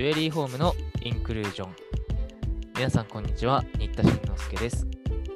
[0.00, 1.76] ジュエリーホームのインクルージョン。
[2.74, 3.62] 皆さん、こんにちは。
[3.78, 4.86] 新田慎之介です。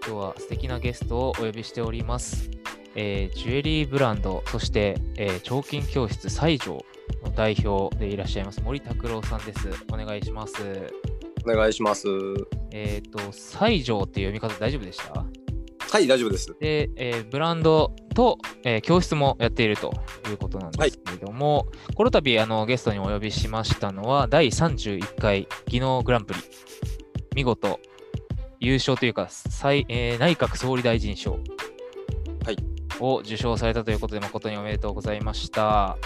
[0.06, 2.48] 今日は素敵なゲストをお呼びしております。
[2.94, 6.82] えージュエリーブランド、そして、えー彫金教室西条
[7.22, 9.68] の代表でいらっしゃいます森拓郎さんです。
[9.92, 10.54] お願いします。
[11.44, 12.08] お願いします。
[12.72, 15.26] えっ、と、西条っていう読み方大丈夫でした？
[15.90, 16.56] はい、大丈夫です。
[16.58, 19.92] で、えーブランドと、えー教室もやっていると
[20.30, 26.40] いうことなんですども、この度あのゲストにお呼びしましたのは第31回技能グランプリ。
[27.34, 27.80] 見事
[28.60, 31.32] 優勝というか最、えー内閣総理大臣賞。
[31.32, 31.38] は
[32.52, 32.56] い。
[33.00, 35.96] を受賞されたということで誠におめでとうございました。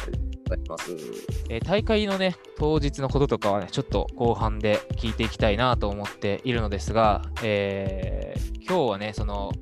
[1.51, 9.53] えー大会のね当日のこととかはねちょっと後半で聞いていきたいなと思っているのですが、えー今日はねその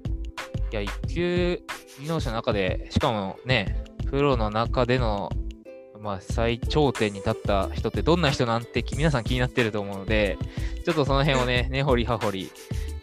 [0.72, 1.62] いや、一級
[2.00, 5.30] 技能者の中で、しかもね、プロの中での、
[6.06, 10.38] まあ、最頂点に立った人ってどんな人なんてき皆さん気になってると思うので、
[10.84, 12.50] ちょっとその辺をね、 根掘り葉掘り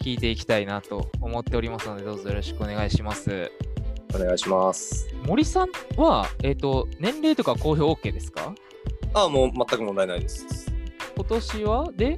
[0.02, 3.52] 聞いていきたいなと思っておりますので、どうぞよろしくお願いします。
[4.16, 5.08] お願いします。
[5.25, 8.53] 森さんは、えっ、と、年齢とか公表 OK ですか？
[9.13, 10.72] あ、もう全く問題ないです。
[11.16, 12.17] 今年はで、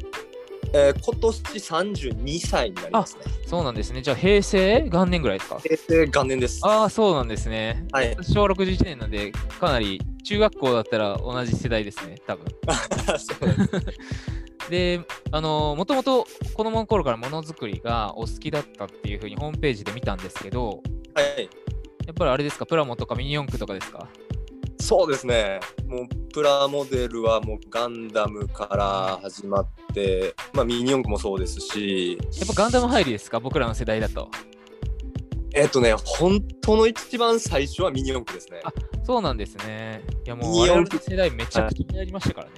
[0.74, 3.22] えー今年32歳になりますね。
[3.48, 4.02] そうなんですね。
[4.02, 5.60] じゃあ、平成元年ぐらいですか？
[5.60, 6.60] 平成元年です。
[6.64, 7.86] ああ、そうなんですね。
[7.92, 8.16] はい。
[8.22, 12.46] 昭和61年なんで、かなり中学校だったら同じ世代ですね、多分。
[14.70, 15.02] で、
[15.32, 20.82] あのもともと子供の頃からものづくりがお好きだったっていうふうにホームページで見たんですけど、
[21.14, 21.50] はい。
[22.08, 24.08] やっぱりあれですか、プラモとかミニ四駆とかですか？
[24.80, 25.60] そうですね。
[25.88, 34.30] もうプラモデルはもうガンダムから始まって、まあミニ四駆もそうですし、やっぱガンダム入りですか、僕らの世代だと。
[35.54, 38.60] えっ、とね、本当の一番最初はミニ四駆ですね。
[38.64, 38.74] あ
[39.06, 40.02] そうなんですね。
[40.26, 42.54] いやもう我々の世代めちゃくちゃやりましたからね。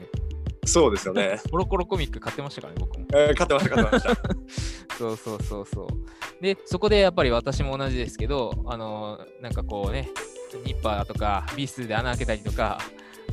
[0.65, 1.39] そうですよね。
[1.51, 3.05] コロコロコミック買ってましたからね、僕も。
[3.13, 4.95] えー、勝ってました、勝ってました。
[4.97, 6.43] そうそうそうそう。
[6.43, 10.09] で、そこでやっぱり私も同じですけど、あのなんかこうね、
[10.65, 12.79] ニッパーとかビスで穴開けたりとか、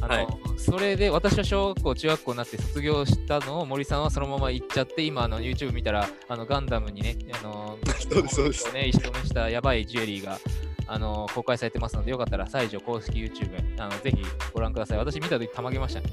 [0.00, 0.26] あのはい
[0.56, 7.78] それで私は小学校、中学校になって卒業したのを森さんはそのまま行っちゃって、今あの YouTube 見たらあのガンダムにね、あの
[8.10, 8.72] そうです、そうです。
[8.72, 10.38] ね、したやばいジュエリーが
[10.86, 14.16] あの公開されてますので、よかったら西条公式 YouTube あのぜひ
[14.52, 14.98] ご覧ください。
[14.98, 16.06] 私見たときたまげましたね。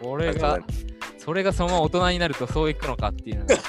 [0.00, 0.58] これが
[1.18, 3.54] それがそのまま大人になるとそういくのかっていうのが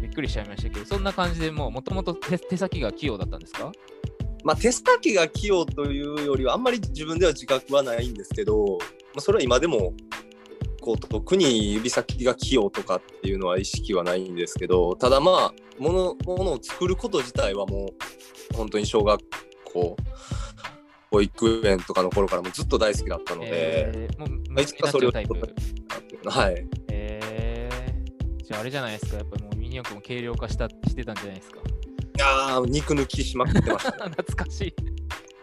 [0.00, 3.72] びっくりしちゃいましたけど、そんな感じでもうもともと手手先が器用だったんですか？
[4.44, 9.94] まあ、手先が器用というよりはあんまり自分では自覚はないんですけど、まあ、それは今でも
[10.82, 17.86] こう特に指先が器用とかっていうのは意識はないんですけどただまあものものを作ること自体はも
[18.52, 19.20] う本当に小学
[19.72, 19.96] 校
[21.12, 25.34] 保育園とかの頃からもずっと大好きだったので、えー、もうまあ夢中になっちゃうタイプ。
[26.24, 31.60] はいえー、じゃああれじゃないですか、やっぱりもうミニ四駆も軽量化したしてたんじゃないですか。
[32.22, 34.91] あー肉抜きしまくってました、ね、 懐かしい。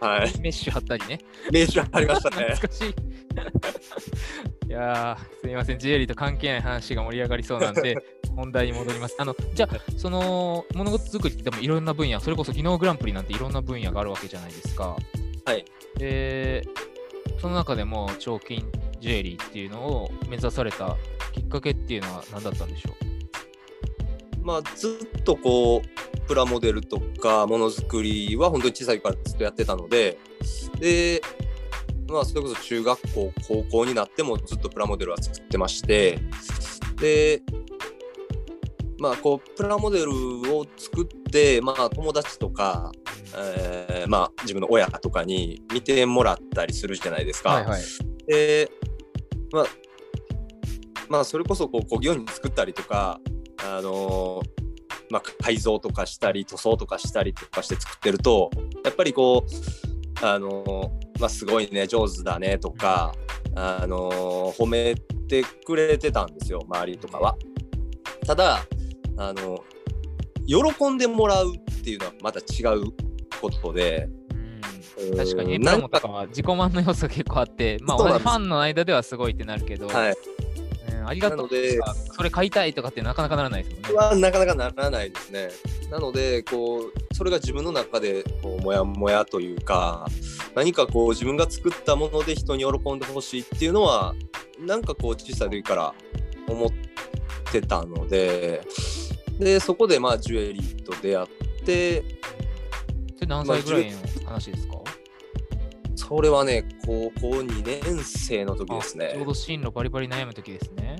[0.00, 1.20] はいメッシュ貼ったりね。
[1.50, 2.94] 練習ありましたね 懐かしい。
[4.68, 7.96] いやー、すみません、ジュエリーと関係ない話が盛り上がりそうなんで、
[8.36, 9.16] 本題に戻ります。
[9.18, 14.96] あの、じゃあ、その、物事作りってでもいろんな分野、それこそ技能グランプリなんていろんな分野があるわけじゃないですか。
[15.44, 15.64] はい
[15.96, 16.62] で、
[17.40, 20.96] その中でも、彫金ジュエリーっていうのを目指された
[21.32, 22.94] きっかけっていうのは何だったんでしょ
[24.42, 25.99] まあ、ずっとこう
[26.30, 30.16] プラモデルとかものづくりは本当に小さいからずっとやってたので
[30.78, 31.20] で、
[32.08, 36.20] まあ、それこそ中学校高校になってもずっとプラモデルは作ってまして
[37.00, 37.42] で
[39.00, 40.12] まあこうプラモデル
[40.56, 42.92] を作って、まあ、友達とか、
[43.36, 47.54] えーまあ、自分の親とかに見てもらったりするじゃないですか。
[47.54, 47.82] はいはい。
[48.28, 48.70] で
[49.50, 49.66] まあ
[51.08, 53.18] まあそれこそこう工業に作ったりとか
[53.64, 54.59] あのー
[55.10, 58.50] まあ改造とかしたり塗装とかしたりとかして作ってると
[58.84, 63.12] やっぱりこうあのーまあすごいね上手だねとか
[63.54, 67.36] あのー褒めてくれてたんですよ周りとかは。
[68.26, 68.64] ただ
[69.16, 69.64] あの
[70.46, 72.92] 喜んでもらうっていうのはまた違う
[73.40, 74.08] ことで。
[74.08, 74.20] うん
[75.16, 80.39] 確かにね、プラモとかは自己満の要素が結構あって、まあ、ファンの間ではすごいってなるけど、はい、うん
[81.10, 83.94] ありがとうなのでとかそれ買いたいとかってなかなかならないですもんね。
[83.94, 85.48] はなかなかならないですね。
[85.90, 90.06] なのでこうそれが自分の中でこうモヤモヤというか
[90.54, 94.14] 何かこう自分が作ったもので人に喜んでほしいっていうのは
[94.60, 95.94] なんかこう小さい時から
[96.46, 96.70] 思っ
[97.50, 98.62] てたので
[99.40, 101.26] でそこでまあジュエリーと出会っ
[101.64, 102.04] て
[103.16, 104.79] それ何歳ぐらいの話ですか、
[106.00, 109.26] それはね、高校2年生の時ですねちょう。
[109.26, 110.96] ど進路バリバリ悩む時ですね。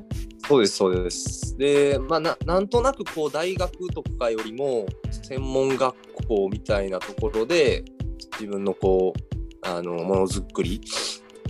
[0.47, 1.56] そうです、そうです。
[1.56, 5.97] で、まあな、なんとなくこう大学とかよりも専門学
[6.29, 7.82] 校みたいなところで
[8.38, 10.81] 自分のこうあのものづくり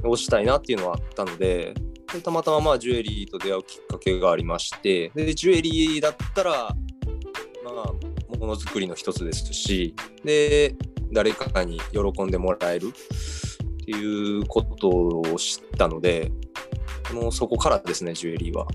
[0.04, 1.74] をしたいなっていうのはあったので
[2.12, 6.50] でたまたままあジュエリーと出会うきっかけがありましてでジュエリーだったら
[7.64, 9.94] まあものづくりの一つですし
[10.24, 10.74] で
[11.12, 16.30] 誰かに喜んでもらえるっていうことを知ったので
[17.12, 18.66] もうそこからですねジュエリーは。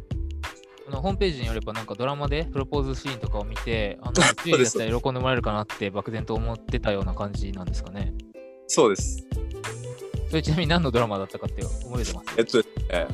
[0.88, 8.14] あのホームページによれば、なんかドラマでプロポーズシーンとかを見て、あの、 ジュエリーだったら喜んでもらえるかなって漠然と思ってたような感じなんですかね。
[8.68, 9.26] そうです。
[10.30, 12.26] それちなみに何のドラマだったかって覚えてます？
[12.38, 12.60] えっと、
[12.90, 13.08] え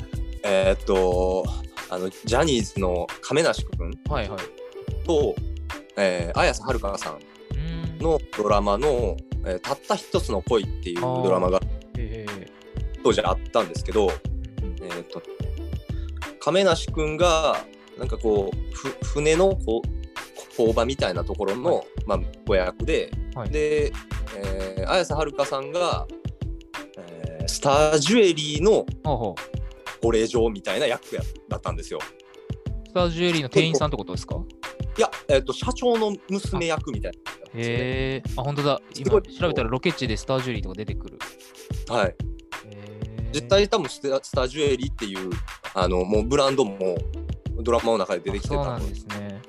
[0.44, 1.44] えーっと、
[1.88, 5.06] あの、ジャニーズの亀梨君はいはい。
[5.06, 5.34] と、
[5.96, 7.18] えー、綾瀬はるかさん。
[8.02, 9.16] のドラマの、
[9.46, 11.60] えーたった一つの恋っていうドラマが
[13.02, 14.10] 当時あったんですけど、
[14.82, 15.22] えーっと、
[16.40, 17.56] 亀梨君が、
[17.98, 23.92] なんかこう、ふ船のこう工場みたいなところの、はまあ、子役で、はいで、
[24.36, 26.06] えー、綾瀬はるかさんが、
[26.98, 30.02] えースタージュエリーのほうほう。
[30.02, 32.00] ご令嬢みたいな役やだったんですよ。
[32.88, 34.36] スタージュエリーの店員さんってことですか？
[34.98, 37.18] いや、えっと社長の娘役みたいな。
[37.54, 38.30] へえ。
[38.36, 38.80] あ、本当だ。
[38.96, 41.18] 今調べたらロケ地でスタージュエリーとか出てくる。
[41.88, 42.06] はい。
[42.06, 42.14] へ
[42.70, 43.02] え
[43.32, 45.30] 実際多分スタスタージュエリーっていう
[45.74, 46.96] あのもうブランドも
[47.62, 49.40] ドラマの中で出てきてたのですね。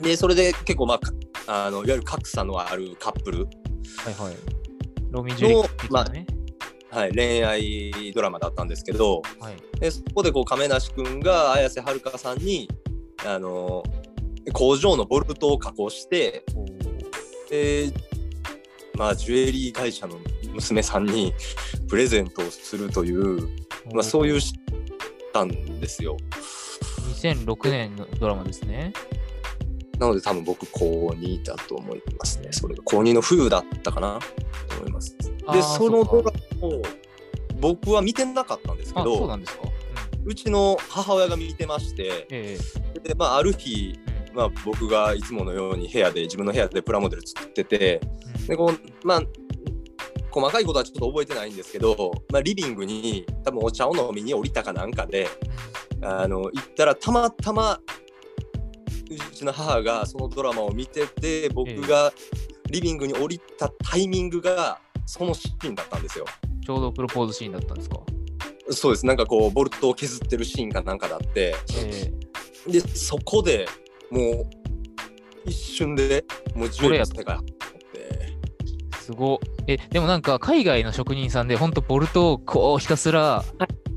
[0.00, 1.12] でそれで結構まあか
[1.46, 3.44] あのいわゆる格差のあるカップル、は
[4.10, 4.36] いはい。
[5.10, 6.26] ロミジュエリー的なね。
[6.90, 9.56] はい、恋愛ドラマだったんですけどはい。
[9.80, 12.68] でそこでこう亀梨君が綾瀬はるかさんに
[13.26, 13.82] あの
[14.52, 16.44] 工場のボルトを加工して
[17.54, 17.92] で
[18.94, 20.18] まあジュエリー会社の
[20.52, 21.32] 娘さんに
[21.88, 23.48] プレゼントをするという、
[23.92, 24.52] まあ、そういう知っ
[25.32, 25.48] たん
[25.80, 26.16] ですよ。
[27.22, 28.92] 2006年のドラマですね。
[29.98, 32.48] なので多分僕高2だと思いますね。
[32.50, 34.18] それが高2の冬だったかな？
[34.68, 35.16] と思います。
[35.18, 36.82] で、そのドラマを
[37.60, 39.60] 僕は見てなかったんですけあ、そうど、なんですか。
[39.64, 39.74] うん
[40.26, 42.58] うちの母親が見てまして、え
[43.02, 48.00] でまあ、ある日、えまあ、僕がいつものように部屋で、自分の部屋でプラモデル作ってて、
[48.40, 48.46] うん。
[48.48, 49.22] でこうまあ、
[50.30, 55.28] 細かいことはちょっと覚えてないんですけど、まあ、リビングに多分お茶を飲みに降りたかなんかで、
[56.02, 57.78] あの行ったらたまたま
[59.10, 62.12] うちの母がそのドラマを見てて僕が
[62.70, 66.24] リビングに降りたタイミングがそのシーンだったんですよ。
[66.64, 68.00] ちょうどプロポーズシーンだったんですか？
[68.70, 69.06] そうです。
[69.06, 71.54] なんかこうボルトを削ってるシーンかなんかだって。
[71.76, 72.12] え
[72.66, 72.72] え。
[72.72, 73.68] でそこで
[74.10, 74.46] もう
[75.46, 76.24] 一瞬で
[76.54, 83.44] もうジュエリーの世界入ってすごっえ、でもなんか海外の職人さんで本当ボルトをこうひたすら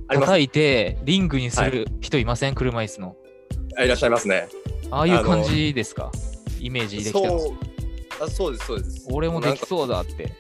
[0.10, 3.16] 叩いてリングにする人いません、車椅子の。
[3.78, 4.48] あいらっしゃいますね。
[4.90, 6.12] ああいう感じですか？
[6.60, 7.58] イメージできたんですそう
[8.26, 9.08] あそうですそうです。
[9.12, 9.66] 俺もできう。
[9.66, 10.34] そうだって。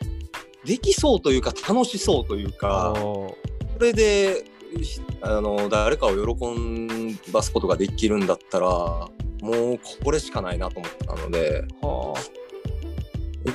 [0.65, 2.93] できそうというか楽しそうというか。
[2.95, 3.35] そ
[3.79, 4.43] れで
[4.81, 9.07] ひあの誰かを喜ばすことができるんだったら
[9.41, 12.13] もうこれしかないなと思ったので、は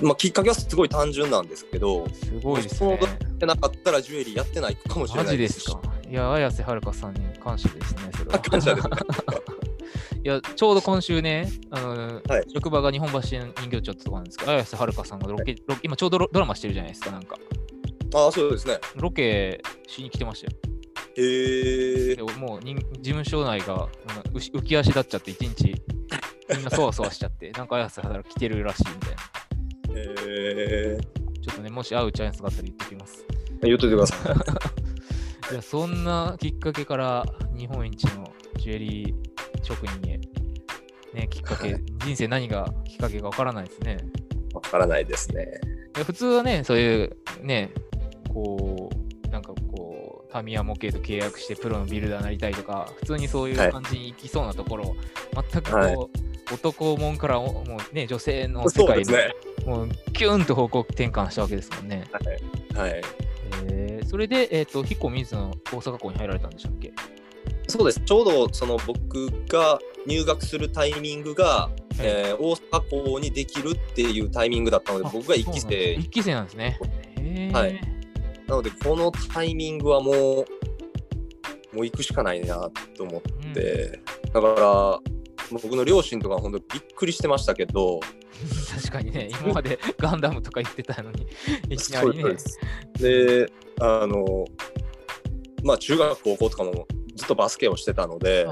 [0.00, 2.98] まあ、きっかけはすごい単純なんですけどあ、すごいですね。
[3.00, 5.80] やってなかったらジュエリーやってないかもしれマないでしジですすか？
[6.08, 8.36] いや、綾瀬はるかさんに感謝ですね、それは。
[8.36, 8.88] あ感謝です
[10.24, 17.36] いや、ちょうど今週ね、あのはい職場が日本橋人形町ってとこなんですけど、綾瀬はるかさんがロケ、ロケ今ちょうどロドラマしてるじゃないですか、なんか。
[18.14, 20.52] ああそうですねロケしに来てましたよ。
[21.16, 25.74] へえでもう人事務所内がうん浮浮き足立っちゃって、一日
[26.56, 30.00] みんなそわそわしちゃって、 なんか綾瀬はるか来てるらしいみたいな。
[30.00, 30.98] へえ
[31.42, 33.24] ちょっとね、もし会うチャンスがあったら言ってきます。
[33.62, 34.32] 言っといてくださ
[35.50, 37.24] い いや、そんなきっかけから
[37.56, 39.14] 日本一のジュエリー
[39.62, 40.18] 職人へ、
[41.14, 43.98] ね、きっかけ、人生何がきっかけかわからないですね。
[44.54, 45.60] わからないですね
[45.96, 47.70] いや普通はね、そういうね、
[48.32, 48.90] こ
[49.26, 49.71] う、なんかこう、
[50.32, 54.96] タミヤ模型と契約してプロのビルダーになりたいとか、普通にそういう感じに行きそうなところを、
[55.50, 55.96] 全くこう、はい。
[56.52, 59.04] 男もんからもうね、女性の世界に、
[59.66, 62.04] もうキュンと方向転換したわけですもんね。
[62.74, 63.02] はい。
[63.70, 64.06] えー。
[64.08, 66.92] それで、えっ、と、彦水の大阪校に入られたんでしたっけ？
[67.68, 68.00] そうです。
[68.00, 71.70] ちょうどその僕が入学するタイミングが、
[72.00, 75.92] えー大阪校にできるっていうタイミングだったのであ僕が一期生。
[75.94, 76.78] 一期生なんですね。
[77.52, 77.91] はい
[78.52, 80.14] なのでこのタイミングはもう
[81.74, 83.98] もう行くしかないなと思って、
[84.30, 85.00] だから
[85.50, 88.00] 僕の両親とか本当びっくりしてましたけど
[88.70, 91.26] 確かにね、今までガンダムとか言ってたのに、
[91.70, 92.34] いきなりね
[92.98, 93.50] で。
[93.80, 94.44] あの、
[95.64, 98.46] まあ中学、高校とかもずっとバスケをしてたので。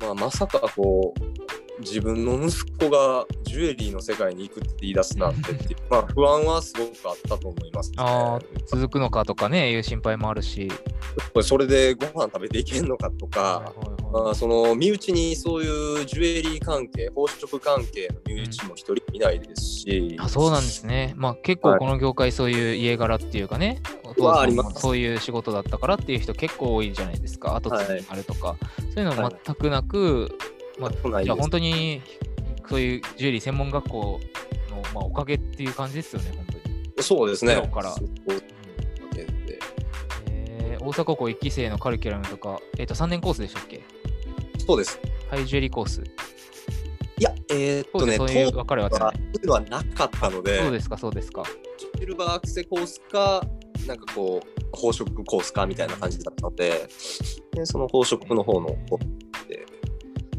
[0.00, 1.33] まあ、まさかこう、
[1.80, 7.96] 自分の息子がジュエリーの世界に行くって言い出すなんてっていう、 まあ不安はすごくあったと思います、ね。
[7.98, 10.70] ああ、続くのかとかね、いう心配もあるし。
[11.42, 13.72] それでご飯食べていけんのかとか、
[14.14, 21.14] あ、その身内にそういうジュエリー関係、宝飾関係の身内も一人いないですし、あそうなんですね。
[21.16, 23.80] まあ結構この業界そういう家柄っていうかね、
[24.16, 27.56] はさんありますもそういう仕事だったからっていう人結構多いじゃないですか。
[27.56, 28.56] 後継ぎになるとか。
[28.94, 30.38] そういうのはい全くなく、
[30.78, 32.02] まあじゃあ本当に
[32.68, 34.20] そういうジュエリー専門学校
[34.70, 37.02] の、まあ、おかげっていう感じですよね、本当に。
[37.02, 37.54] そうですね。
[37.72, 37.94] から
[40.30, 43.82] えー大阪高校1期生のカリキュラムとか、えっ、と3年コースでしたっけ？
[44.66, 44.98] そうです。
[45.30, 46.02] ハイジュエリーコース。
[47.16, 51.44] いや、えーっとね、そういう当分かれはなかったので、そうですか、そうですか。
[51.98, 53.46] シルバーアクセコースか、
[53.86, 56.88] なんかこう、宝飾コースかみたいな感じだったので、
[57.52, 58.76] でその宝飾の方の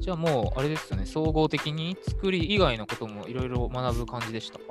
[0.05, 4.65] じゃあもう、あれですよね、総合的に作り以外のこともいろいろ学ぶ感じでしたか、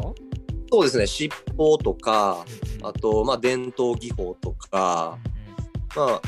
[0.70, 2.46] そうですね、尻尾とか、
[2.78, 5.18] うんあと、まあ、伝統技法とか、
[5.96, 6.20] まあ、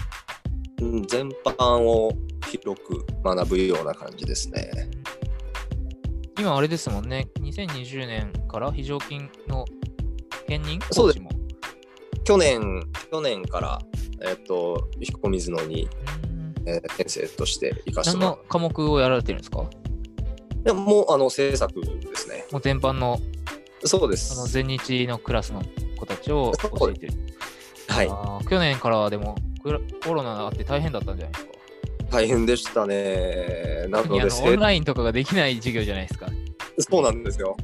[0.82, 2.10] うん、全般を
[2.50, 4.72] 広く学ぶような感じですね。
[6.36, 9.66] 今あれですもんね、2020年から非常勤の
[10.48, 10.80] 兼任？
[10.80, 11.24] コそうです。
[12.24, 12.82] 去年、
[13.12, 13.78] 去年から、
[14.20, 15.88] えっと、彦水野に、
[16.20, 16.25] うん
[16.66, 19.58] えー先生として行かせて何の科目をやられてるんですか？
[19.58, 20.64] もう。
[20.64, 22.44] でももう、あの、制作ですね。
[22.52, 23.20] う全般の
[23.84, 24.32] そうです。
[24.38, 25.62] あの全日のクラスの
[25.96, 27.12] 子たちを教えてる。
[27.88, 28.08] はい。
[28.48, 31.52] 去年からはでもコロナあって大変だったんじゃないですか？
[32.10, 33.86] 大変でしたね。
[33.88, 36.26] なので、オンラインとかができない授業じゃないですか？
[36.78, 37.56] そうなんですよ。
[37.60, 37.62] う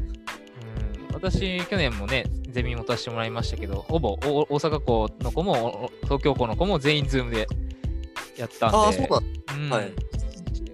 [1.11, 7.47] ん私、去年もね、ゼミ持たせてもらいましたけど、ほぼお大阪校の子もお東京校の子も全員ズームで
[8.43, 9.07] やったんで、ああ、そう
[9.57, 9.71] うん。
[9.71, 9.93] はい。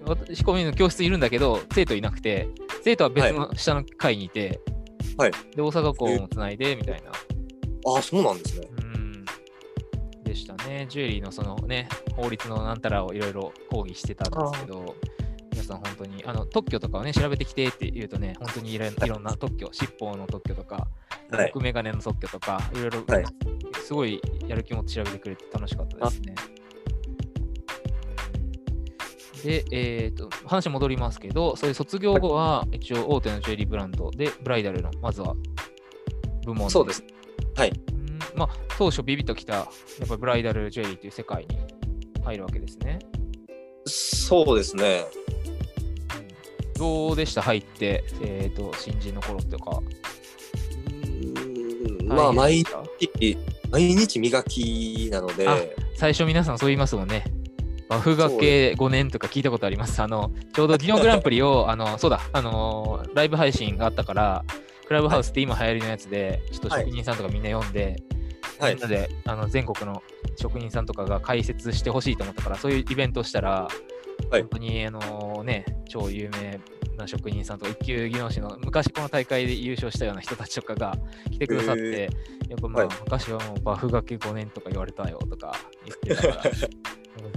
[0.05, 2.47] 私、仕込みの教室いるんだけど、生徒いなくて、
[2.83, 4.59] 生徒は別の下の階にいて、
[5.17, 5.31] はい。
[5.55, 7.11] で、大阪校もつないでみたいな、
[7.85, 8.67] ああ、そうなんですね。
[8.77, 9.25] うん、
[10.23, 10.87] でしたね。
[10.89, 14.95] ジュエリーのそのね、法律のなんたらをいろいろ講義してたんですけど、
[15.51, 20.87] 皆さん本当に、あの特許とかをね、調べてきてって言うとね、本当にいろいろんな特許、尻尾の特許とか、
[21.31, 21.51] はい。
[21.53, 23.25] 僕メガネの特許とか、いろいろ、はい。
[23.83, 26.35] すごいやる気持って調べてくれて楽しかったですね。
[29.43, 35.35] で、えっ、と、話戻りますけど、そういう卒業後は、一応大手のジュエリーブランドで、ブライダルの、まずは、
[36.45, 37.03] 部門そうです。
[37.55, 37.69] はい。
[37.69, 41.57] うんまあ、当初ビビッときた、やっぱりブライダルジュエリーという世界に
[42.23, 42.99] 入るわけですね。
[43.85, 45.05] そうですね。
[45.23, 45.29] うん
[46.79, 47.41] どうでした？
[47.41, 49.81] 入って、えっ、と、新人の頃とか。
[50.87, 53.37] うーんまあ、大毎日、
[53.69, 55.57] 毎日磨きなので、あ
[55.95, 57.25] 最初皆さんそう言いますもんね。
[57.89, 59.99] バフがけ5年とか聞いたことあります。
[60.01, 64.45] あの、ちょうどディノグランプリを、 あの、そうだ、あのーライブ配信があったから、
[64.87, 67.95] クラブハウスって今流行りのやつで、ちょっと職人さんとかみんな読んで、
[68.59, 68.75] はい。
[68.75, 70.03] みんなであの全国の
[70.37, 73.67] 職人さんとかが解説してほしいと思ったから、そういうイベントをしたら、
[74.29, 74.41] はい。
[74.41, 76.59] 本当に、あのね、超有名
[76.99, 80.95] な職人さんとか、一級技能士の昔この大会で優勝したような人たちとかが
[81.31, 82.09] 来てくださって、へ
[82.49, 86.51] やっぱまあ、はい昔はもうバフがけ5年とか言われたよとか言ってたから、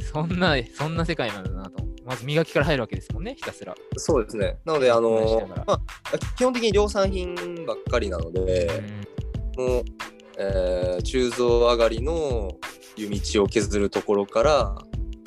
[0.00, 1.92] そんな、そんな世界なんだなと。
[2.04, 3.74] まず磨きから入るわけですもんね、ひたすら。
[3.96, 4.58] そうですね。
[4.64, 5.80] なので、あのまあ、
[6.36, 8.82] 基本的に量産品ばっかりなので、
[9.56, 9.84] もう、
[10.38, 12.56] えー鋳造上がりの
[12.96, 14.74] 湯道を削るところから、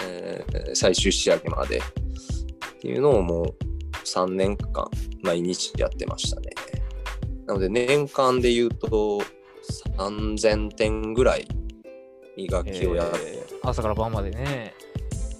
[0.03, 1.81] えー最終仕上げまでっ
[2.79, 3.64] ていうのをもう
[4.05, 4.89] 3年間
[5.21, 6.49] 毎日やってましたね。
[7.45, 9.21] なので年間で言うと
[9.97, 11.47] 3000点ぐらい
[12.37, 14.75] 磨きをやって、えー朝から晩までね、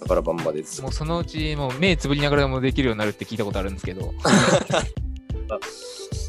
[0.00, 4.12] だから晩までもうそのうちもう目つぶりながらでもできるようになるって聞いたことあるんですけど。
[5.48, 5.60] と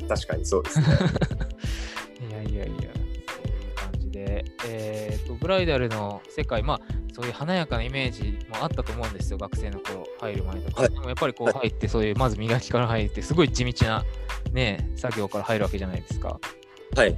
[0.07, 0.85] 確かにそうですね。
[2.29, 2.85] いやいやいや、そういう
[3.75, 6.81] 感じで、えーと、ブライダルの世界、まあ、
[7.17, 10.81] そういう華やかなイメージもあったと思うんですよ、学生の頃入る前とか。
[10.83, 14.05] はいでもやっぱりこうはい入って、そういう、まず磨きから入って、すごい地道な、
[14.53, 16.39] ね、作業から入るわけじゃないですか。
[16.95, 17.17] はい。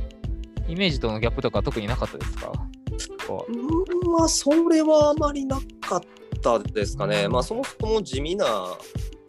[0.70, 2.54] イメージとのギャップとか特になかったですか？
[3.28, 6.02] うんまあそれはあまりなかっ
[6.42, 7.28] たですかね。
[7.28, 8.46] まあそもそも地味な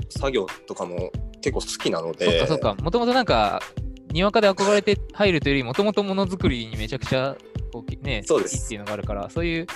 [0.09, 1.11] 作業とかも
[1.41, 2.27] 結構好きなので。
[2.31, 3.61] そっかそっか、もともとなんか、
[4.12, 7.37] にわかで憧れて入るというよりも、ともとものづくりにめちゃくちゃ
[7.71, 9.67] こう、ね、そうですっていうのがあるから、そういう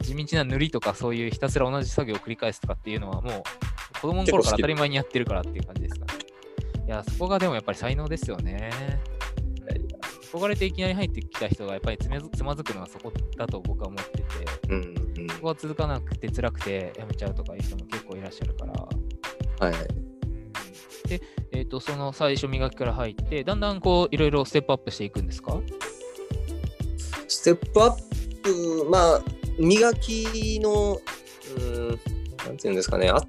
[0.00, 3.42] 地道な塗りとか、そういうひたすら同じ作業を繰り返すとかっていうのは、もう
[4.00, 6.12] 子供の頃から当たり前にやってるからっていう感じですかね。
[6.86, 8.70] いや、そこがでもやっぱり才能ですよね。
[10.32, 12.08] 憧れていきなり入ってきた人がやっぱりつ
[12.42, 14.24] まずくのはそこだと僕は思ってて、
[14.70, 19.74] うんうんそこが続かなくて辛くて辞めちゃうとかいう人も結構いらっしゃるから、はい。
[19.74, 20.12] うん
[21.08, 25.60] で、えっ、と、その最初磨きから入って、だんだんこういろいろステップアップしていくんですか？
[27.32, 27.92] ステップアッ
[28.42, 29.22] プ、まあ、
[29.58, 31.00] 磨きの、
[31.56, 33.20] うん、なんていうんですかね、あ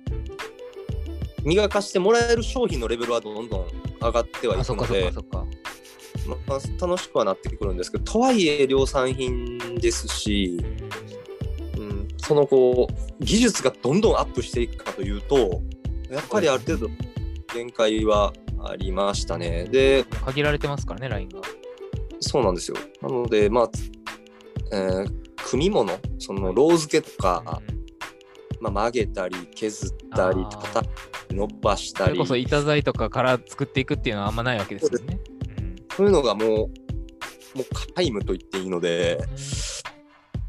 [1.44, 3.68] 磨かしてもらえる商品のレベルはどんどん
[4.02, 5.12] 上がってはいくので。
[6.26, 10.58] まあ、楽しくはなってくるんですけど、とはいえ量産品ですし、
[11.78, 15.62] うん、そのこう技術がどんどんアップしていくかというと
[16.10, 16.88] やっぱりある程度
[17.54, 18.32] 限界は
[18.64, 19.66] ありましたね。
[19.66, 21.42] で限られてますからね、ラインが。
[22.22, 22.78] そうなんですよ。
[23.02, 23.70] なのでまあ、
[24.74, 27.62] えー組み物そのロー付けとか、
[28.60, 30.90] まあ、曲げたり削ったり叩
[31.28, 32.12] き伸ばしたり。
[32.12, 35.20] それこそ板材とかから作っていくっていうのはあんまないわけですよね。
[35.96, 37.66] そういうのがもうもう
[37.96, 39.20] 皆無と言っていいので。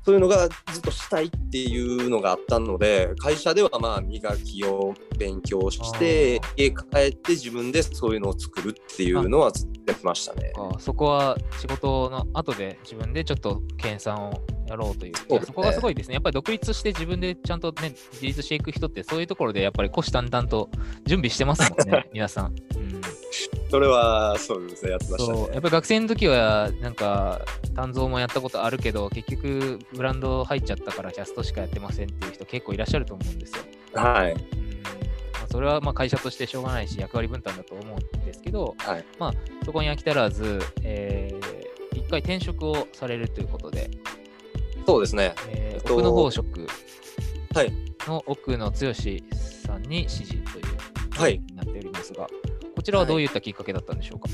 [0.06, 10.52] うんそういうのがずっとしたいっていうのがあったので会社ではまあ磨きを勉強してあ家帰って自分でそういうのを作るっていうのはずっとやってましたね。
[10.54, 15.12] かそこは仕事の後で自分でちょっと研鑽をやろうという。
[15.16, 16.14] そねそこがすごいですね。
[16.14, 20.70] やっぱり独立して自分でちゃんとね、自立していく人ってそういうところでやっぱり虎視眈々と
[21.04, 22.54] 準備してますもんね、 皆さん。
[23.52, 25.60] うんそれはそうですねやってましたそうやっね。
[25.60, 27.40] ぱり学生の時はなんか
[27.74, 33.62] 鍛造もやったことあるけど結局ブランド入っちゃったからキャストしかやってませんっていう人結構いらっしゃると思うんですよ。
[33.94, 34.36] はい。
[35.50, 39.04] それはまあ会社としてしょうがないし役割分担だと思うんですけどはい。
[39.64, 41.64] そこに飽き足らず、えー
[41.96, 43.88] 一回転職をされるということで、
[44.86, 45.32] そうですね。
[45.48, 47.72] えーえっと奥の宝飾はい。
[48.06, 50.64] の奥野剛さんに指示という
[51.18, 51.38] はい。
[51.38, 52.30] になっておりますが、こ
[52.84, 54.28] ちらはどういったきっかけだったんでしょうか？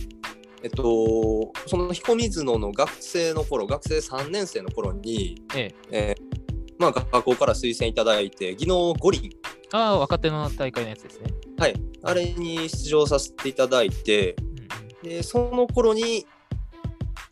[0.63, 6.15] えっとその彦水野の学生の頃学生3年生の頃に、ええ。
[6.15, 6.41] えー
[6.79, 9.31] まあ、学校から推薦いただいて技能五輪。
[9.73, 11.31] ああ、若手の大会のやつですね。
[11.59, 11.75] はい。
[12.03, 15.11] あれに出場させていただいてうんうん。
[15.11, 16.27] でその頃に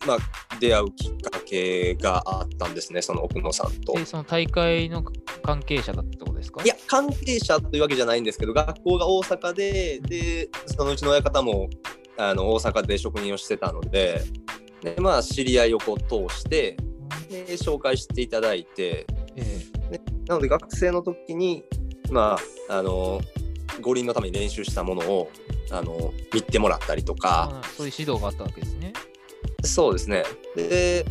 [0.07, 0.19] まあ
[0.61, 3.93] 出会うきっかけがあったんですねその奥野さんと。
[3.95, 5.05] で、その大会の
[5.43, 6.63] 関係者だったことですか？
[6.63, 11.69] いや関係者というわけじゃないんですけど学校が大阪ででそのうちの親方も
[12.17, 14.23] あの大阪で職人をしてたので
[14.83, 16.77] で、まあ、知り合いをこう通して
[17.29, 19.07] で紹介していただいて
[19.37, 21.65] えでなので学生の時に
[22.11, 23.21] まああの
[23.81, 25.31] 五輪のために練習したものを
[25.71, 27.61] あの見てもらったりとえか。
[27.63, 28.78] あそういう指導があったわけですね。
[29.69, 30.25] そうですね。
[30.57, 31.05] で、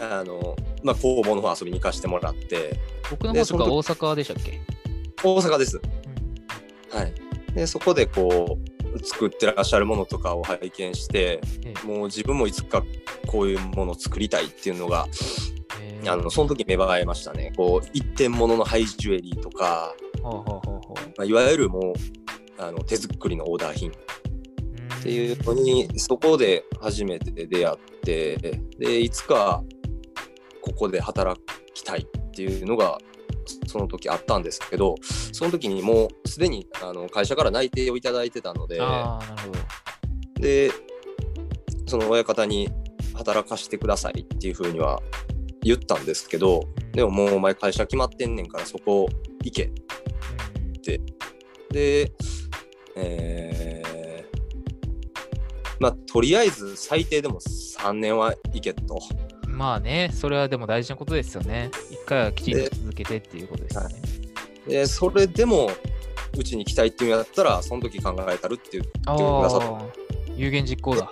[0.00, 2.78] あの、まあ、工房の方遊びに行かしてもらって、
[3.10, 4.60] 僕の方とか大阪でしたっけ、
[5.22, 5.80] 大阪です。
[5.82, 6.04] うん
[6.94, 7.12] はい。
[7.54, 8.58] で、そこでこ
[8.94, 12.84] う、作ってらっしゃるものとかを拝見して、ええもう自分もいつか
[13.26, 15.08] こういうものを作りたいっていうのが、
[15.82, 17.52] ええあの、その時芽生えましたね。
[17.56, 23.90] こう、一点物のハイジュエリーとか、ほうほうほうほうまあ、いわゆるもう、あの手作りのオーダー品
[25.04, 28.36] っていうのにそこで初めて出会って
[28.78, 29.62] でいつか
[30.62, 31.38] ここで働
[31.74, 32.96] きたいっていうのが
[33.66, 34.94] その時あったんですけど
[35.30, 38.80] その時にもうすでにあの会社から内定をいただいてたので。
[40.40, 40.70] で
[41.86, 42.70] その親方に
[43.14, 45.00] 働かせてくださいっていうふうには
[45.62, 46.62] 言ったんですけど
[46.92, 49.06] でももうお前会社決まってんねんからそこ
[49.42, 49.70] 行け
[50.84, 52.12] で、
[52.96, 53.93] えー
[55.80, 59.00] まあ、とりあえず最低でも3年は行けと。
[59.48, 61.70] うんまあね、それはでも大事なことですよね。
[61.90, 63.94] 一回はきちんと続けてっていうことですよね。
[64.66, 65.70] で、それでも、
[66.36, 69.82] うちに来たいっていうんやったら、その時考えたるって言ってくださっああ、
[70.36, 71.10] 有言実行だ。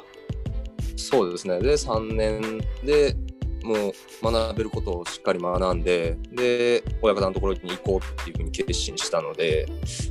[0.97, 1.61] そうですね。
[1.61, 3.15] で、3年で
[3.63, 3.93] もう
[4.33, 9.67] 学べることをしっかり学んで、で、親方のところに行こうっていうふうに決心したので、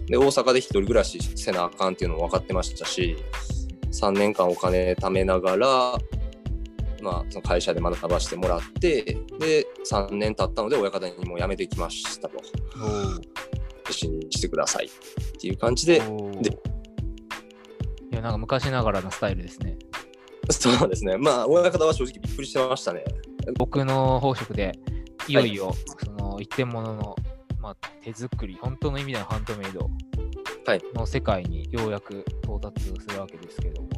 [0.08, 3.18] で、大阪で一人暮らしせなあかんっていうのも分かってましたし、
[3.92, 5.68] 3年間お金貯めながら、
[7.02, 9.04] まあ、その会社で学ばせてもらって、
[9.40, 12.42] で、3年経ったので、親方にもう辞めてきましたと。
[13.86, 14.90] 決心してくださいっ
[15.40, 16.00] ていう感じで、
[16.42, 16.50] で
[18.12, 19.78] いや、なんか昔ながらのスタイルですね。
[20.50, 21.18] そうですね。
[21.18, 23.04] まあ、親方は正直びっくりしてましたね。
[23.58, 24.78] 僕の宝飾で、
[25.28, 27.16] いよいよ、その一点物の、
[27.60, 30.11] まあ、手作り、本当の意味でのハンドメイドはい
[30.96, 33.90] の世界にようやく到達するわけですけれども、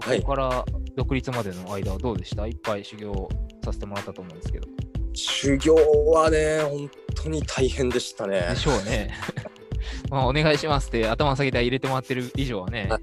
[0.00, 0.64] はいそこから
[0.96, 2.46] 独立までの間はどうでした？
[2.46, 3.28] いっぱい修行を
[3.64, 4.66] させてもらったと思うんですけど。
[5.14, 5.74] 修行
[6.10, 8.56] はね、本当に大変でしたねで。
[8.56, 9.10] しょうね。
[10.10, 12.98] まあ、お願いしますって頭下げて入れてもらってる以上はねは、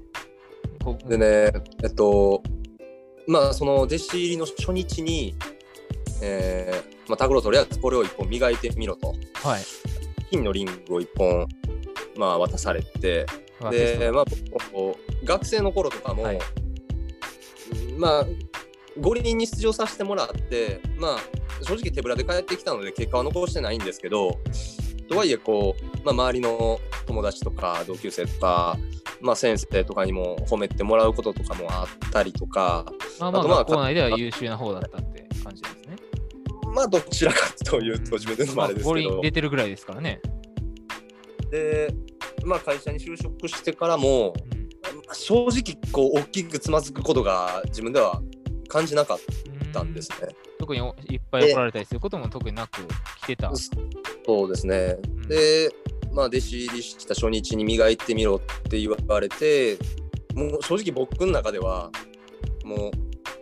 [0.84, 1.26] こでね、
[1.82, 2.42] えっと、
[3.26, 5.34] まあ、その弟子入りの初日に、
[6.22, 9.62] えーまあ、タグロとりあえずこれを一本磨いてみろと、はい。
[10.30, 11.46] 金のリングを一本、
[12.16, 13.26] まあ、渡されて、
[13.70, 14.24] で、まあ、
[15.24, 16.38] 学生の頃とかも、はい
[17.98, 18.26] まあ、
[18.98, 24.38] 五輪に出場させてもらって、まあ、正直手ぶらで帰ってきたので、結果は残してないんですけど、
[25.08, 28.78] とはいえこう、まあ、周りの友達とか同級生とか、
[29.20, 32.86] まあ、先生とかにも褒めてもらうこととかもあったりとか、
[33.18, 35.96] まあまあ、あとまあ学校内では優秀な方だったって感じですね。
[36.74, 40.20] まあ、どちらかというと、自分でのもあれです五輪けど、出てるぐらいですからね。
[41.50, 41.92] で、
[42.44, 44.60] まあ、会社に就職してからも、うん
[45.06, 48.22] まあ正直こう大きくつまずくことが自分では
[48.68, 49.18] 感じなかっ
[49.72, 50.28] たんですね。
[50.58, 52.86] 特においっぱい怒られたりすることも特になく
[53.22, 53.52] 来てた。
[53.54, 54.96] そうですね。
[55.02, 55.70] うんで、
[56.12, 59.78] まあ、弟子入りした初日に磨いてみろって言われて、
[60.34, 61.90] もう正直僕の中では、
[62.64, 62.90] もう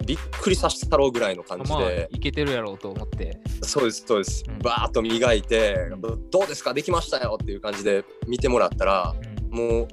[0.08, 3.38] びっくりさせたろうぐらいの感じまあ、で、いけてるやろうと思って。
[3.60, 4.42] そうです、そうです。
[4.48, 4.58] うん。
[4.60, 6.00] バーッと磨いて、うん。
[6.00, 9.14] どうですか、できましたよっていう感じで見てもらったら、
[9.52, 9.58] うん。
[9.58, 9.88] もう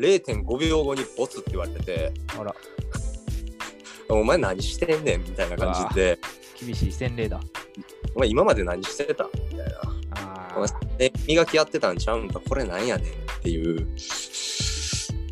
[0.00, 2.52] 0.5秒後にボツって言われて、あら、
[4.08, 6.18] お前何してんねんみたいな感じで、
[6.60, 7.40] 厳しい洗礼だ。
[8.16, 9.28] お前今まで何してた？
[9.52, 9.80] みたいな。
[11.28, 13.86] 磨きやってたんちゃうんかこれなんやねんっていう。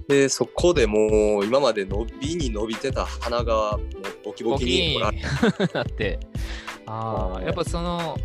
[0.09, 6.19] でそこでもう今まで伸びに伸びてた鼻がもうボキボボキキになって。
[6.89, 8.17] ああ、はいやっぱその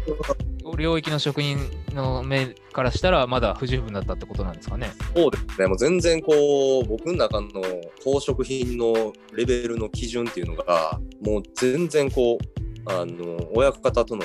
[0.78, 1.58] 領域の職人
[1.94, 4.92] の目からしたらまだ不十分だったってことなんですかね？
[5.16, 7.50] そうですねもう全然こう僕の中の
[7.98, 14.24] 宝飾品のレベルの基準っていうのがもう全然こうあの親方との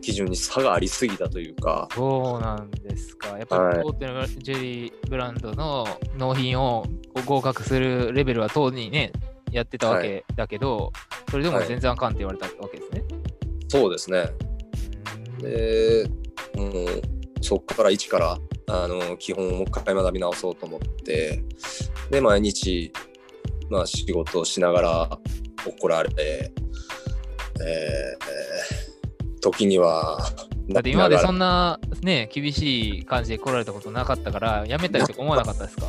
[0.00, 1.88] 基準に差がありすぎたというか。
[1.94, 3.38] そうなんですか。
[3.38, 3.78] やっぱはい。
[3.78, 6.86] り大手のジュリーブランドの納品を
[7.26, 9.12] 合格するレベルは当にね、
[9.52, 10.92] やってたわけだけど、
[11.30, 13.04] それでも全然あかんって言われたわけですね。
[13.68, 14.30] そうですね。
[15.40, 16.08] で
[16.54, 17.02] もう
[17.40, 21.42] そこから一からあの基本をもう一回学び直そうと思って
[22.10, 22.92] で毎日、
[23.70, 25.18] まあ、仕事をしながら
[25.66, 28.77] 怒られ、えー
[29.38, 30.18] 時には
[30.68, 35.86] だって今までそんななね、厳しい感じで来られたことなかったから、やめたいとか思わなかったですか？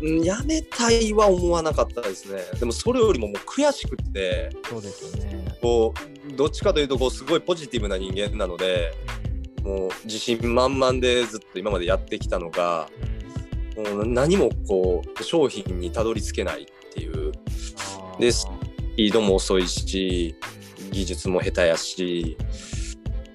[0.00, 2.40] うんやめたいは思わなかったですね。
[2.60, 5.58] でもそれよりももう悔しくってそうですよね。
[5.60, 5.92] こ
[6.30, 8.92] うどっちかというとこうすごいポジティブな人間なので
[9.64, 12.88] もう自信満々でずっと今までやってきたのが
[13.76, 17.32] もう何もこう商品にたどり着けないっていう。
[18.20, 18.48] ですス
[18.96, 20.34] ピードも遅いし
[20.90, 22.36] 技術も下手やし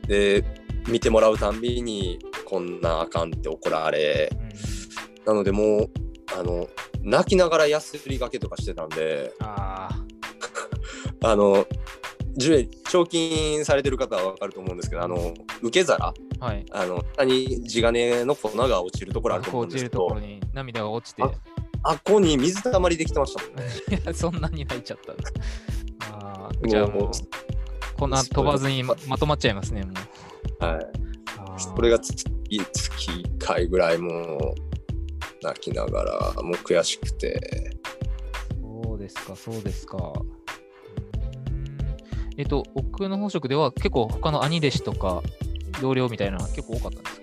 [0.08, 0.44] で
[0.88, 4.54] 見てもらうたんびにこんなんあかんって怒られうんうん
[5.26, 5.89] なのでもう
[6.38, 6.68] あの
[7.02, 9.89] 泣きながらやすりがけとかしてたんであ
[11.24, 11.66] あの
[12.36, 16.66] ジュエ賞金されてる方は分かると思うんですけどあの受け皿あ、はい。
[16.72, 21.32] あの下に地金の粉が落ちるところあると思うん落ですけどちるところに涙が落ちて、あ
[21.84, 23.63] あっこに水たまりできてましたもんね。
[24.13, 25.24] そんなに泣いちゃったんだ。
[26.12, 27.12] あーじゃあもう、
[28.04, 29.94] こんな飛ばずにままとまっちゃいますね、も
[30.60, 30.66] う。
[30.66, 30.86] はい。
[31.38, 31.58] あー。
[31.58, 32.26] それが月
[32.74, 34.56] 月1回ぐらいもう
[35.42, 37.78] 泣きながらもう悔しくて。
[38.62, 40.12] そうですか、そうですか。
[42.36, 45.24] えっと、奥の宝飾では結構他の兄弟子とか
[45.82, 47.22] 同僚みたいな結構多かったんです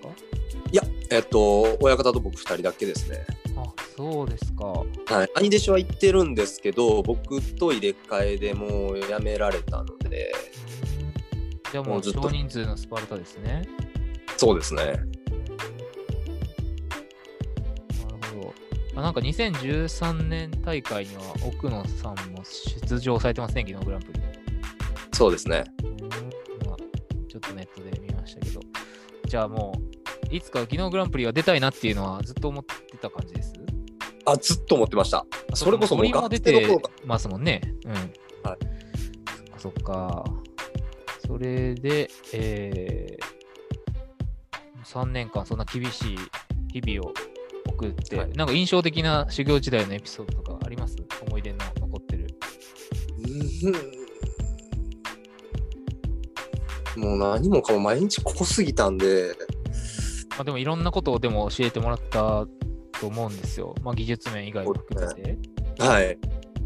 [1.11, 3.25] えっと親方と僕2人だけですね、
[3.57, 3.65] あ、
[3.97, 4.65] そうですか。
[4.65, 4.85] は
[5.25, 10.33] い、兄弟子は行ってるんですけど僕と入れ替えでもう辞められたので
[11.69, 13.67] じゃあもう少人数のスパルタですね。
[14.37, 15.07] そうですねなる
[18.33, 18.53] ほど。
[18.95, 22.41] あなんか2013年大会には奥野さんも
[22.87, 24.19] 出場されてますね、技能グランプリ。
[25.11, 25.65] そうですね
[26.65, 26.77] まあ
[27.27, 28.61] ちょっとネットで見ましたけど。
[29.27, 29.90] じゃあもう、
[30.31, 33.53] いつか技能グランプリは出たいなっていうのはずっと思ってた感じです？
[34.25, 37.61] あずっと思ってましたそれこそもう出てかますもんね。
[37.85, 37.93] うん。
[37.93, 38.07] はい。
[38.07, 38.13] そっ
[39.51, 40.23] かそっか。
[41.27, 46.17] それで、えー、3年間そんな厳しい
[46.81, 47.13] 日々を
[47.67, 50.95] 送って、はいなんか印象的な修行時代のエピソードとかあります？
[51.27, 52.27] 思い出の残ってる。
[53.25, 54.01] うん
[57.01, 59.33] もう何もかも毎日濃すぎたんで
[60.31, 62.47] まあ、でもいろんなことをでも教えてもらった
[62.99, 63.75] と思うんですよ。
[63.83, 65.37] まあ、技術面以外も含めて。
[65.79, 66.17] はい。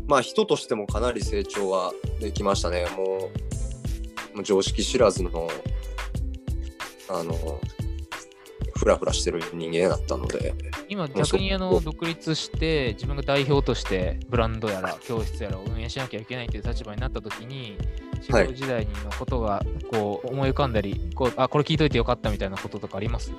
[0.08, 2.88] まあ人としてもかなり成長はできましたね。
[2.96, 5.50] もうもう常識知らずの
[7.10, 7.34] あの
[8.78, 10.54] フラフラしてる人間だったので。
[10.90, 17.78] 今、逆にあの独立して、自分が代表としてブランドやら教室やらを運営しなきゃいけないという立場になったときに、
[18.28, 18.48] 修はい。
[18.48, 23.32] 行時代のことがこう思い浮かんだり、こうあ、これ聞いといてよかったみたいなこととかあります？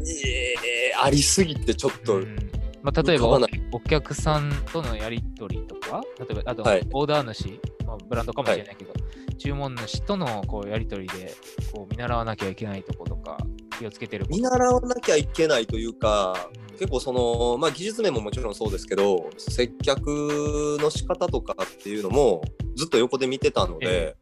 [0.00, 2.36] えーありすぎてちょっと、うん。
[2.82, 3.38] まあ、例えば
[3.72, 6.88] お客さんとのやり取りとか、例えばあとはい。
[6.92, 8.92] オーダー主、まあ、ブランドかもしれないけど、
[9.38, 11.32] 注文主とのこうやり取りで
[11.72, 13.38] こう見習わなきゃいけないとことか、
[13.78, 22.42] 気をつけてる見習わなきゃいけないというかうん結構その、まあ、技術面ももちろんそうですけど接客の仕方とかっていうのも
[22.74, 24.16] ずっと横で見てたので、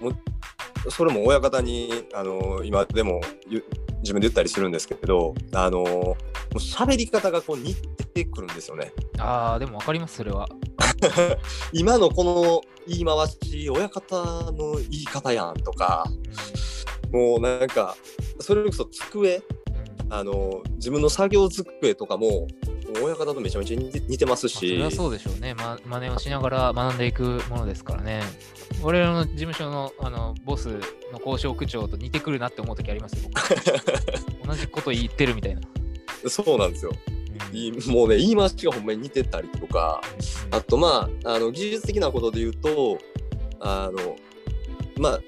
[0.00, 3.20] もうそれも親方にあの今でも
[3.98, 6.16] 自分で言ったりするんですけどあのも
[6.54, 8.92] う喋り方がこう似てくるんですよね。
[9.18, 10.48] ああ、でも分かります、それは。
[11.72, 16.04] 今のこの言い回し親方の言い方やんとか
[17.12, 17.96] もうなんか
[18.40, 19.42] それこそ机
[20.08, 22.46] あの自分の作業机とかも
[23.02, 25.78] 親方とめちゃめちゃ似てますまあそしれはそうでしょうね、ま。
[25.84, 28.22] 真似をしながら学んでいくものですからね。
[28.82, 35.60] 俺らの事務所のあのボスの交渉区長と似てくるなって思うときありますよ、僕 同じこと言ってるみたいな。
[36.28, 36.92] そうなんですよ。
[37.10, 37.16] うん
[37.52, 40.00] いもうね言い回しがほんまに似てたりとか
[40.50, 42.98] あとまああの技術的なことで言うと
[43.60, 44.16] あの
[44.98, 45.20] まあ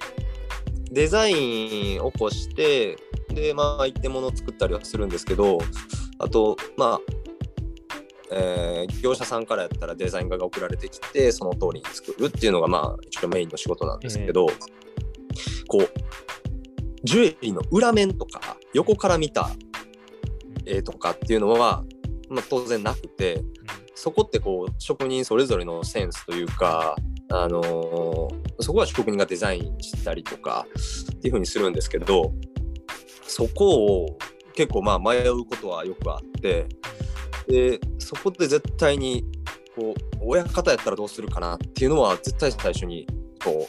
[0.91, 2.97] デザインを起こして
[3.29, 5.59] でまあ一点物を作ったりはするんですけど
[6.19, 7.01] あとまあ
[8.31, 14.47] えー業者さんからやったらデザイン画が送られてきてその通りに作るっていうのがまあ一応メインの仕事なんですけど、
[15.67, 15.89] こう
[17.05, 19.51] ジュエリーの裏面とか横から見た
[20.67, 21.85] 絵とかっていうのは、
[22.29, 23.43] まあ、当然なくて
[24.01, 26.95] そこってこう職人それぞれのセンスというか、
[27.31, 30.67] あのーそこは職人がデザインしたりとか
[31.13, 32.33] っていう風にするんですけど
[33.23, 34.19] そこを
[34.55, 36.67] 結構まあ迷うことはよくあって
[37.47, 39.25] でそこで絶対に
[39.77, 43.07] こう親方やったらどうするかなっていうのは絶対最初に
[43.45, 43.69] こ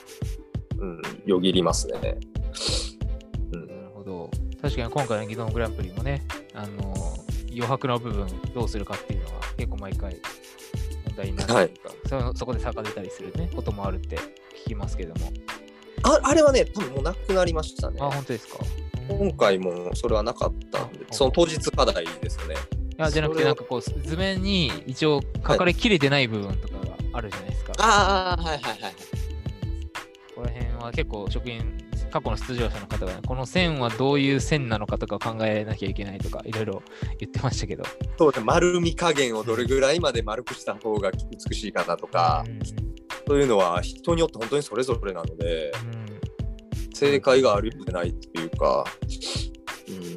[0.80, 2.18] う、うん、よぎりますね。
[3.54, 4.32] うんなるほど。
[4.60, 7.19] 確かに今回の技能グランプリもね、あの
[7.60, 10.16] 余白の部分どうするかっていうのは結構毎回
[11.06, 14.18] 問題になるというか、そのそこで差が出たりするね、こともあるって
[14.66, 15.32] 聞きますけども。
[16.04, 18.00] ああれはね多分もうなくなりましたね。
[18.02, 18.60] あ、本当ですか？
[19.10, 22.56] 今回もそれはなかったんで、あその当日課題ですよね。
[22.98, 27.74] いやじゃなくて、なんかこう、図面に一応書かれきれてない部分とかがあるじゃないですか。
[27.80, 28.94] ああ、はいはいはい。
[30.36, 31.78] この辺は結構職員、
[32.10, 36.84] 過去の出場者の方が、ね、この線はどういう線なのかとか考えなきゃいけないとか、いろいろ
[37.20, 37.84] 言ってましたけど。
[38.18, 42.60] そうで丸み加減をどれぐらいまで丸くした方が美しいかなとか、うん。
[43.28, 46.94] そういうのは人によって本当にそれぞれなので、うん。
[46.94, 48.86] 正解があるようでないっていうか、
[49.88, 50.16] うん、うん。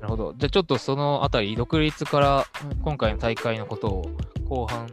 [0.00, 0.34] なるほど。
[0.36, 4.10] じゃあちょっとそのあたり、独立からうん今回の大会のことを
[4.48, 4.86] 後半、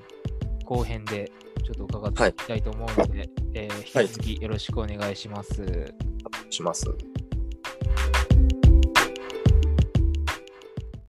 [0.65, 1.32] 後編で
[1.63, 5.93] ちょっと伺っていきたいと思うので、えー引き続きよろしくお願いします。
[6.50, 6.86] します。